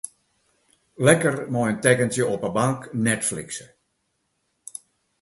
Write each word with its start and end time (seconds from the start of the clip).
Lekker 1.05 1.35
mei 1.51 1.69
in 1.71 1.81
tekkentsje 1.83 2.23
op 2.35 2.41
'e 2.47 2.51
bank 2.59 2.79
netflixe. 3.07 3.65